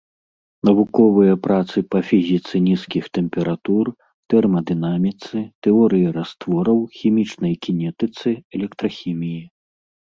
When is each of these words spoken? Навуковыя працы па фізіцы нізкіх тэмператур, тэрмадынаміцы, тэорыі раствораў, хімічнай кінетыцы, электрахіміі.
Навуковыя 0.67 1.35
працы 1.45 1.77
па 1.95 1.99
фізіцы 2.09 2.55
нізкіх 2.69 3.03
тэмператур, 3.19 3.93
тэрмадынаміцы, 4.35 5.35
тэорыі 5.69 6.07
раствораў, 6.19 6.79
хімічнай 6.99 7.53
кінетыцы, 7.69 8.29
электрахіміі. 8.61 9.41